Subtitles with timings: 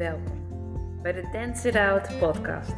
[0.00, 2.74] Welkom bij de Dance It Out podcast.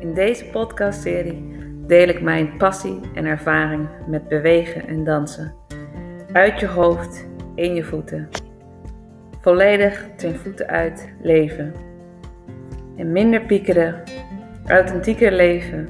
[0.00, 5.54] In deze podcastserie deel ik mijn passie en ervaring met bewegen en dansen.
[6.32, 8.28] Uit je hoofd, in je voeten.
[9.40, 11.74] Volledig ten voeten uit leven.
[12.96, 14.02] En minder piekeren,
[14.66, 15.88] authentieker leven.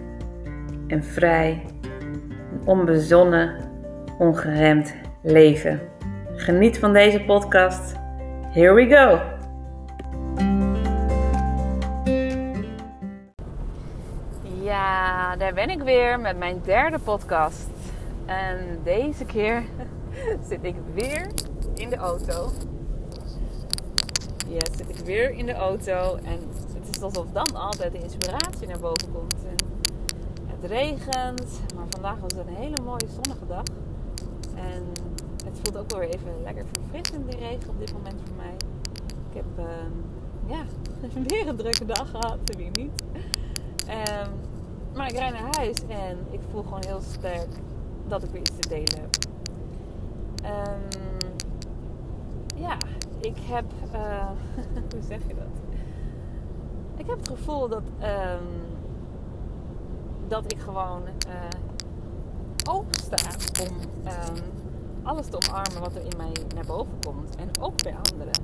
[0.87, 1.65] En vrij,
[2.65, 3.55] onbezonnen,
[4.19, 5.81] ongeremd leven.
[6.37, 7.97] Geniet van deze podcast.
[8.53, 9.38] Here we go!
[15.49, 17.67] Daar ben ik weer met mijn derde podcast.
[18.27, 19.65] En deze keer
[20.49, 21.31] zit ik weer
[21.75, 22.53] in de auto.
[24.49, 26.19] Ja, zit ik weer in de auto.
[26.25, 26.39] En
[26.75, 29.35] het is alsof dan altijd de inspiratie naar boven komt.
[29.35, 29.57] En
[30.47, 33.65] het regent, maar vandaag was het een hele mooie zonnige dag.
[34.55, 34.83] En
[35.45, 38.55] het voelt ook wel weer even lekker verfrissend, die regen op dit moment voor mij.
[39.31, 40.63] Ik heb uh, ja,
[41.29, 43.03] weer een drukke dag gehad, wie niet.
[43.89, 44.57] Um,
[44.95, 47.49] maar ik rijd naar huis en ik voel gewoon heel sterk
[48.07, 49.17] dat ik weer iets te delen heb.
[50.45, 51.01] Um,
[52.57, 52.77] ja,
[53.21, 53.65] ik heb.
[53.95, 54.31] Uh,
[54.93, 55.45] hoe zeg je dat?
[56.97, 57.83] Ik heb het gevoel dat.
[58.03, 58.77] Um,
[60.29, 61.35] dat ik gewoon uh,
[62.71, 62.97] open
[63.69, 64.43] om um,
[65.03, 67.37] alles te omarmen wat er in mij naar boven komt.
[67.37, 68.43] En ook bij anderen.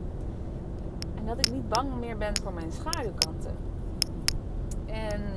[1.14, 3.56] En dat ik niet bang meer ben voor mijn schaduwkanten.
[4.86, 5.33] En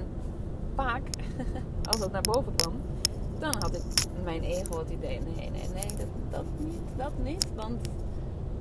[0.78, 1.04] vaak,
[1.90, 2.74] als dat naar boven kwam,
[3.40, 3.82] dan had ik
[4.24, 7.48] mijn ego het idee: nee, nee, nee, dat, dat niet, dat niet.
[7.56, 7.90] Want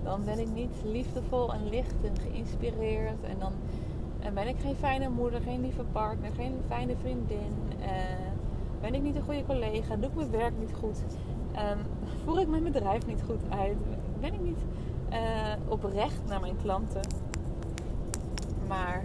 [0.03, 3.23] dan ben ik niet liefdevol en licht en geïnspireerd.
[3.23, 3.53] En dan
[4.27, 7.53] en ben ik geen fijne moeder, geen lieve partner, geen fijne vriendin.
[7.81, 7.87] Uh,
[8.81, 9.97] ben ik niet een goede collega?
[9.97, 10.99] Doe ik mijn werk niet goed?
[11.57, 11.79] Um,
[12.25, 13.77] voer ik mijn bedrijf niet goed uit?
[14.21, 14.59] Ben ik niet
[15.11, 15.19] uh,
[15.69, 17.03] oprecht naar mijn klanten?
[18.69, 19.05] Maar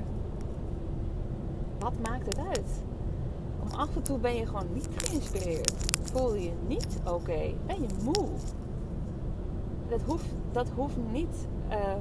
[1.80, 2.84] wat maakt het uit?
[3.82, 5.74] Af en toe ben je gewoon niet geïnspireerd.
[6.02, 7.14] Voel je niet oké?
[7.14, 7.56] Okay?
[7.66, 8.28] Ben je moe?
[9.90, 11.94] Dat hoeft, dat hoeft niet uh,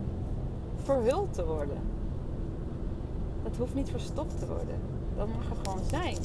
[0.77, 1.79] verhuld te worden.
[3.43, 4.81] Dat hoeft niet verstopt te worden.
[5.17, 6.17] Dat mag er gewoon zijn.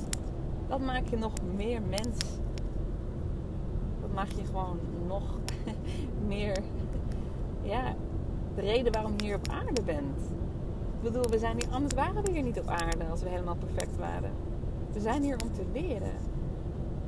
[0.67, 2.17] Dat maakt je nog meer mens.
[4.01, 5.23] Dat maakt je gewoon nog
[6.27, 6.57] meer.
[7.61, 7.95] Ja,
[8.55, 10.19] de reden waarom je hier op aarde bent.
[10.97, 13.55] Ik bedoel, we zijn hier, anders waren we hier niet op aarde als we helemaal
[13.55, 14.31] perfect waren.
[14.95, 16.13] We zijn hier om te leren.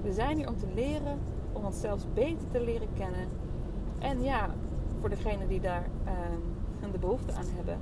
[0.01, 1.19] We zijn hier om te leren,
[1.53, 3.27] om onszelf beter te leren kennen.
[3.99, 4.49] En ja,
[4.99, 7.77] voor degenen die daar uh, de behoefte aan hebben,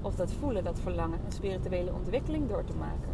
[0.00, 3.10] of dat voelen, dat verlangen, een spirituele ontwikkeling door te maken.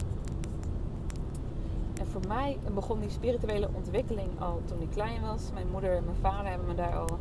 [2.00, 5.50] En voor mij begon die spirituele ontwikkeling al toen ik klein was.
[5.54, 7.18] Mijn moeder en mijn vader hebben me daar al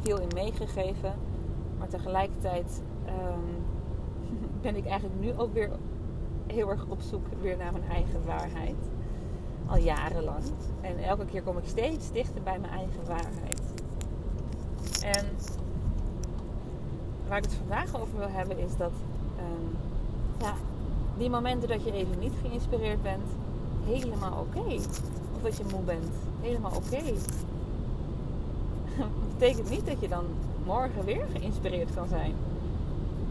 [0.00, 1.14] veel in meegegeven.
[1.78, 3.64] Maar tegelijkertijd um,
[4.62, 5.70] ben ik eigenlijk nu ook weer
[6.46, 8.76] heel erg op zoek weer naar mijn eigen waarheid.
[9.66, 10.44] Al jarenlang.
[10.80, 13.60] En elke keer kom ik steeds dichter bij mijn eigen waarheid.
[15.02, 15.26] En
[17.28, 18.92] waar ik het vandaag over wil hebben is dat
[19.38, 19.76] um,
[20.40, 20.54] ja,
[21.18, 23.28] die momenten dat je even niet geïnspireerd bent,
[23.84, 24.74] helemaal oké.
[25.34, 27.02] Of dat je moe bent, helemaal oké.
[28.98, 29.08] Dat
[29.38, 30.24] betekent niet dat je dan
[30.64, 32.34] morgen weer geïnspireerd kan zijn.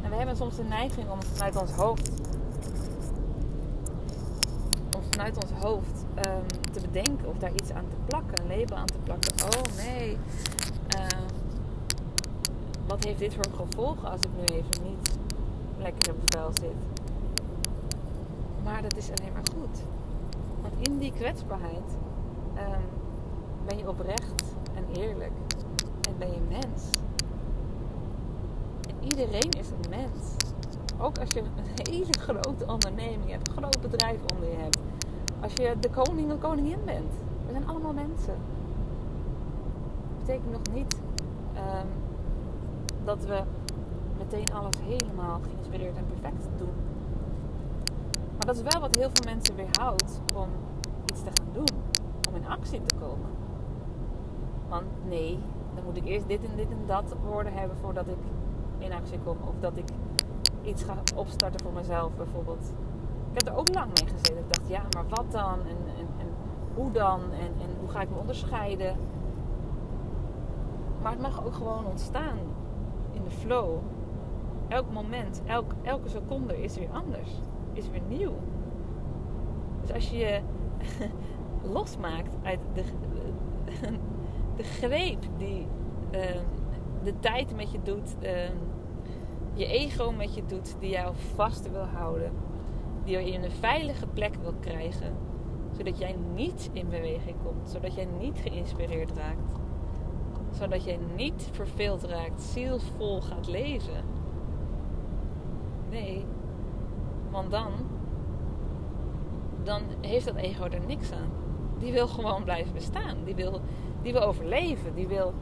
[0.02, 2.12] En we hebben soms de neiging om vanuit ons hoofd
[5.16, 8.86] vanuit ons hoofd um, te bedenken of daar iets aan te plakken, een label aan
[8.86, 9.34] te plakken.
[9.44, 10.18] Oh nee,
[10.98, 11.22] uh,
[12.88, 15.18] wat heeft dit voor gevolgen als ik nu even niet
[15.78, 17.04] lekker op vel zit?
[18.64, 19.80] Maar dat is alleen maar goed.
[20.62, 21.98] Want in die kwetsbaarheid
[22.58, 22.86] um,
[23.66, 24.44] ben je oprecht
[24.74, 25.34] en eerlijk.
[26.08, 26.84] En ben je mens.
[28.90, 30.36] En iedereen is een mens.
[30.98, 31.50] Ook als je een
[31.92, 34.78] hele grote onderneming hebt, een groot bedrijf onder je hebt.
[35.42, 37.14] Als je de koning of koningin bent.
[37.46, 38.36] We zijn allemaal mensen.
[40.08, 40.98] Dat betekent nog niet
[41.56, 41.88] um,
[43.04, 43.44] dat we
[44.18, 46.74] meteen alles helemaal geïnspireerd en perfect doen.
[48.38, 50.50] Maar dat is wel wat heel veel mensen weerhoudt om
[51.06, 51.82] iets te gaan doen.
[52.30, 53.30] Om in actie te komen.
[54.70, 55.40] Want nee,
[55.76, 58.18] dan moet ik eerst dit en dit en dat woorden hebben voordat ik
[58.78, 59.38] in actie kom.
[59.48, 59.90] Of dat ik
[60.62, 62.74] iets ga opstarten voor mezelf bijvoorbeeld.
[63.36, 64.38] Ik heb er ook lang mee gezeten.
[64.38, 65.60] Ik dacht, ja, maar wat dan?
[65.60, 66.28] En, en, en
[66.76, 67.22] hoe dan?
[67.22, 68.98] En, en hoe ga ik me onderscheiden?
[71.02, 72.38] Maar het mag ook gewoon ontstaan
[73.12, 73.78] in de flow.
[74.68, 77.30] Elk moment, elk, elke seconde is weer anders.
[77.74, 78.34] Is weer nieuw.
[79.82, 80.42] Dus als je je
[81.76, 82.84] losmaakt uit de,
[84.56, 85.68] de greep die
[86.12, 86.22] uh,
[87.04, 88.50] de tijd met je doet, uh,
[89.54, 92.32] je ego met je doet, die jou vast wil houden,
[93.06, 95.14] die je in een veilige plek wil krijgen,
[95.78, 99.60] zodat jij niet in beweging komt, zodat jij niet geïnspireerd raakt,
[100.52, 104.04] zodat jij niet verveeld raakt, zielsvol gaat leven.
[105.90, 106.26] Nee,
[107.32, 107.72] want dan,
[109.64, 111.30] dan heeft dat ego er niks aan.
[111.80, 113.18] Die wil gewoon blijven bestaan.
[113.24, 113.62] Die wil,
[114.02, 114.96] die wil overleven.
[114.96, 115.34] Die wil,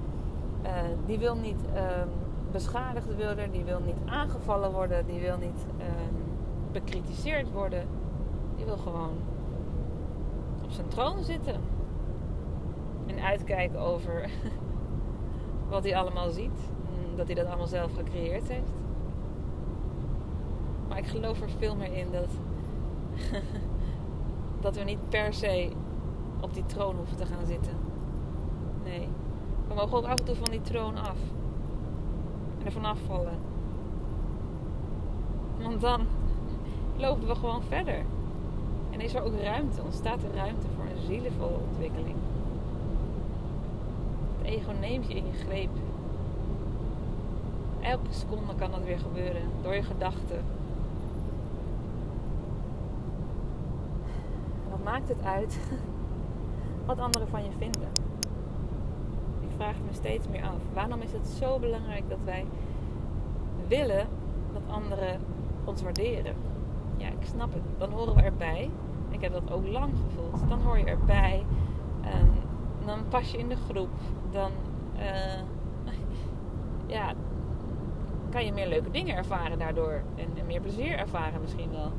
[0.63, 0.69] uh,
[1.05, 2.09] die wil niet um,
[2.51, 3.51] beschadigd worden.
[3.51, 5.05] Die wil niet aangevallen worden.
[5.05, 6.22] Die wil niet um,
[6.73, 7.87] bekritiseerd worden.
[8.55, 9.17] Die wil gewoon
[10.63, 11.61] op zijn troon zitten.
[13.05, 14.29] En uitkijken over
[15.69, 16.71] wat hij allemaal ziet.
[17.15, 18.71] Dat hij dat allemaal zelf gecreëerd heeft.
[20.87, 22.29] Maar ik geloof er veel meer in dat,
[24.61, 25.71] dat we niet per se
[26.41, 27.73] op die troon hoeven te gaan zitten.
[28.83, 29.07] Nee.
[29.67, 31.17] We mogen ook af en toe van die troon af.
[32.59, 33.37] En er vanaf vallen.
[35.61, 36.05] Want dan
[36.97, 38.05] lopen we gewoon verder.
[38.91, 42.15] En is er ook ruimte, ontstaat er ruimte voor een zielevolle ontwikkeling.
[44.37, 45.69] Het ego neemt je in je greep.
[47.79, 50.43] Elke seconde kan dat weer gebeuren door je gedachten.
[54.69, 55.59] Wat maakt het uit
[56.85, 57.89] wat anderen van je vinden?
[59.41, 60.59] Ik vraag me steeds meer af.
[60.73, 62.45] Waarom is het zo belangrijk dat wij
[63.67, 64.07] willen
[64.53, 65.19] dat anderen
[65.63, 66.52] ons waarderen?
[67.03, 67.63] Ja, ik snap het.
[67.77, 68.69] Dan horen we erbij.
[69.09, 70.49] Ik heb dat ook lang gevoeld.
[70.49, 71.45] Dan hoor je erbij.
[72.01, 72.31] En
[72.85, 73.89] dan pas je in de groep.
[74.31, 74.51] Dan
[74.95, 75.41] uh,
[76.95, 77.13] ja,
[78.29, 80.01] kan je meer leuke dingen ervaren daardoor.
[80.15, 81.91] En meer plezier ervaren misschien wel.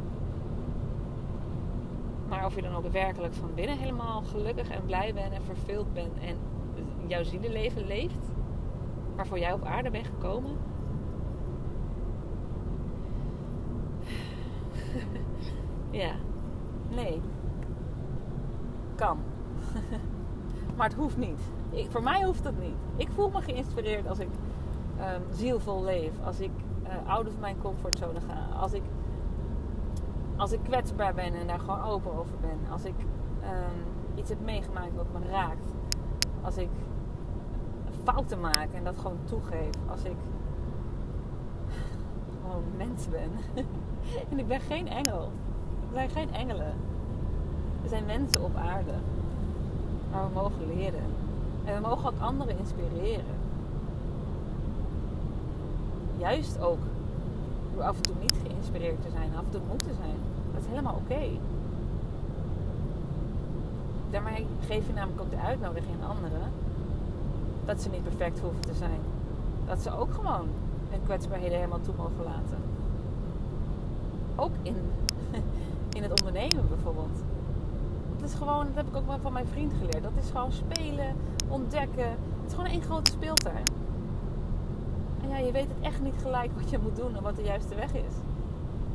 [2.28, 5.92] Maar of je dan ook werkelijk van binnen helemaal gelukkig en blij bent en vervuld
[5.92, 6.36] bent en
[7.06, 8.32] jouw zielenleven leeft,
[9.16, 10.56] waarvoor jij op aarde bent gekomen.
[15.90, 16.12] Ja,
[16.88, 17.20] nee.
[18.94, 19.18] Kan.
[20.76, 21.40] maar het hoeft niet.
[21.70, 22.76] Ik, voor mij hoeft dat niet.
[22.96, 24.28] Ik voel me geïnspireerd als ik
[24.98, 26.12] um, zielvol leef.
[26.24, 26.50] Als ik
[26.84, 28.56] uh, out of mijn comfortzone ga.
[28.60, 28.82] Als ik
[30.36, 32.58] als ik kwetsbaar ben en daar gewoon open over ben.
[32.70, 32.94] Als ik
[33.42, 35.74] um, iets heb meegemaakt wat me raakt.
[36.42, 36.68] Als ik
[38.02, 39.70] fouten maak en dat gewoon toegeef.
[39.90, 40.16] Als ik
[42.76, 43.30] mens ben.
[44.30, 45.30] en ik ben geen engel.
[45.88, 46.74] Er zijn geen engelen.
[47.82, 48.92] Er zijn mensen op aarde.
[50.12, 51.04] Waar we mogen leren.
[51.64, 53.42] En we mogen ook anderen inspireren.
[56.18, 56.78] Juist ook
[57.74, 60.16] door af en toe niet geïnspireerd te zijn, af en toe moeten zijn.
[60.52, 61.12] Dat is helemaal oké.
[61.12, 61.40] Okay.
[64.10, 66.50] Daarmee geef je namelijk ook de uitnodiging aan anderen
[67.64, 69.00] dat ze niet perfect hoeven te zijn.
[69.66, 70.48] Dat ze ook gewoon
[70.90, 72.58] hun kwetsbaarheden helemaal toe mogen laten.
[74.36, 74.76] Ook in,
[75.96, 77.22] in het ondernemen bijvoorbeeld.
[78.16, 80.02] Dat is gewoon, dat heb ik ook van mijn vriend geleerd.
[80.02, 81.14] Dat is gewoon spelen,
[81.48, 82.08] ontdekken.
[82.08, 83.64] Het is gewoon één grote speeltuin.
[85.22, 87.42] En ja, je weet het echt niet gelijk wat je moet doen en wat de
[87.42, 88.14] juiste weg is.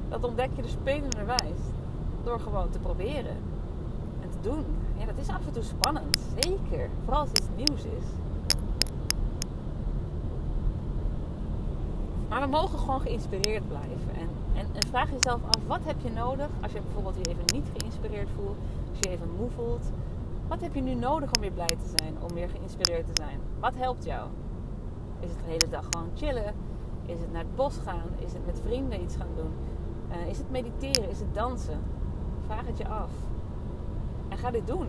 [0.09, 1.59] Dat ontdek je dus spelenderwijs.
[2.23, 3.37] Door gewoon te proberen.
[4.21, 4.65] En te doen.
[4.97, 6.19] Ja, dat is af en toe spannend.
[6.39, 6.89] Zeker.
[7.03, 8.05] Vooral als het iets nieuws is.
[12.29, 14.15] Maar we mogen gewoon geïnspireerd blijven.
[14.15, 14.29] En,
[14.73, 18.29] en, vraag jezelf af, wat heb je nodig als je bijvoorbeeld je even niet geïnspireerd
[18.35, 18.57] voelt.
[18.89, 19.91] Als je even moe voelt.
[20.47, 22.17] Wat heb je nu nodig om weer blij te zijn?
[22.21, 23.39] Om weer geïnspireerd te zijn?
[23.59, 24.29] Wat helpt jou?
[25.19, 26.53] Is het de hele dag gewoon chillen?
[27.05, 28.09] Is het naar het bos gaan?
[28.17, 29.53] Is het met vrienden iets gaan doen?
[30.11, 31.09] Uh, is het mediteren?
[31.09, 31.79] Is het dansen?
[32.45, 33.11] Vraag het je af.
[34.29, 34.87] En ga dit doen.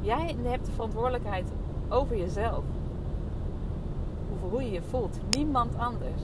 [0.00, 1.52] Jij hebt de verantwoordelijkheid
[1.88, 2.64] over jezelf.
[4.40, 5.18] Hoe je je voelt.
[5.30, 6.22] Niemand anders.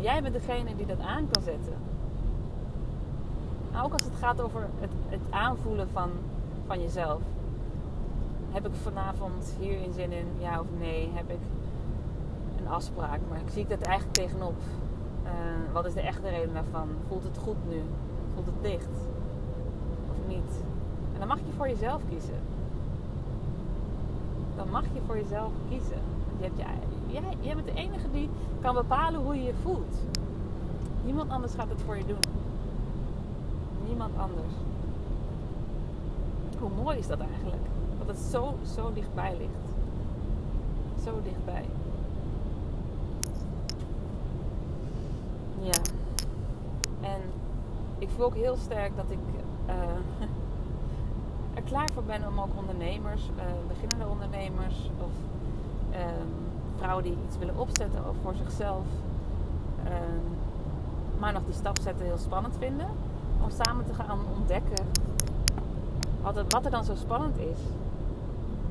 [0.00, 1.74] Jij bent degene die dat aan kan zetten.
[3.72, 6.10] Nou, ook als het gaat over het, het aanvoelen van,
[6.66, 7.20] van jezelf.
[8.50, 10.26] Heb ik vanavond hierin zin in?
[10.38, 11.10] Ja of nee?
[11.14, 11.38] Heb ik
[12.60, 13.20] een afspraak.
[13.28, 14.54] Maar ik zie dat eigenlijk tegenop.
[15.24, 15.30] Uh,
[15.72, 16.88] wat is de echte reden daarvan?
[17.08, 17.82] Voelt het goed nu?
[18.34, 18.96] Voelt het dicht?
[20.10, 20.62] Of niet?
[21.12, 22.40] En dan mag je voor jezelf kiezen.
[24.56, 26.00] Dan mag je voor jezelf kiezen.
[26.26, 28.28] Want je, hebt je, jij, jij bent de enige die
[28.60, 29.96] kan bepalen hoe je je voelt.
[31.04, 32.32] Niemand anders gaat het voor je doen.
[33.86, 34.52] Niemand anders.
[36.58, 37.62] Hoe mooi is dat eigenlijk?
[37.98, 39.50] Dat het zo, zo dichtbij ligt.
[41.04, 41.64] Zo dichtbij.
[45.60, 45.80] Ja.
[47.00, 47.20] En
[47.98, 49.18] ik voel ook heel sterk dat ik
[49.68, 49.74] uh,
[51.54, 55.10] er klaar voor ben om ook ondernemers, uh, beginnende ondernemers of
[55.90, 55.98] uh,
[56.78, 58.84] vrouwen die iets willen opzetten voor zichzelf,
[59.84, 60.24] ehm,
[61.18, 62.88] maar nog die stap zetten heel spannend vinden.
[63.42, 64.86] Om samen te gaan ontdekken
[66.24, 67.58] wat, het, wat er dan zo spannend is.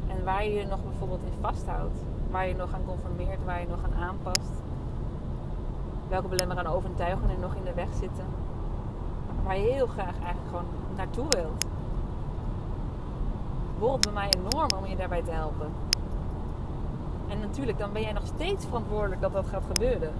[0.07, 1.97] En waar je je nog bijvoorbeeld in vasthoudt.
[2.31, 4.51] Waar je nog aan conformeert, waar je nog aan aanpast.
[6.09, 8.25] Welke belemmerende overtuigingen nog in de weg zitten.
[9.43, 11.65] Waar je heel graag eigenlijk gewoon naartoe wilt.
[13.79, 15.71] Wordt bij mij enorm om je daarbij te helpen.
[17.33, 20.11] En natuurlijk, dan ben jij nog steeds verantwoordelijk dat dat gaat gebeuren.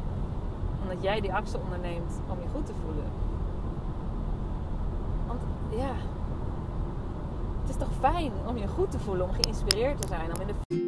[0.82, 3.06] Omdat jij die actie onderneemt om je goed te voelen.
[5.28, 5.94] Want ja,
[7.62, 10.48] het is toch fijn om je goed te voelen, om geïnspireerd te zijn, om in
[10.48, 10.82] de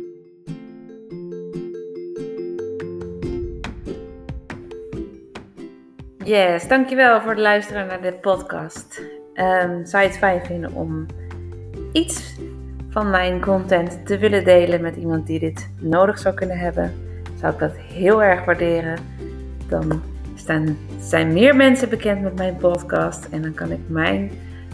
[6.24, 9.02] Yes, dankjewel voor het luisteren naar dit podcast.
[9.34, 11.06] Um, zou je het fijn vinden om
[11.92, 12.36] iets
[12.96, 16.94] van mijn content te willen delen met iemand die dit nodig zou kunnen hebben?
[17.40, 18.98] Zou ik dat heel erg waarderen.
[19.70, 20.02] Dan
[20.36, 24.32] staan, zijn meer mensen bekend met mijn podcast en dan kan ik mijn,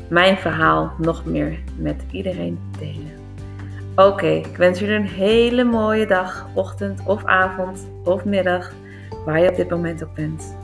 [0.09, 3.11] mijn verhaal nog meer met iedereen delen.
[3.95, 8.73] Oké, ik wens jullie een hele mooie dag, ochtend of avond of middag,
[9.25, 10.55] waar je op dit moment ook bent.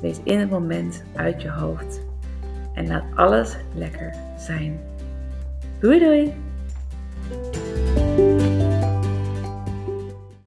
[0.00, 2.00] Wees in het moment uit je hoofd
[2.74, 4.80] en laat alles lekker zijn.
[5.80, 6.43] Doei doei!
[8.16, 8.53] Thank you.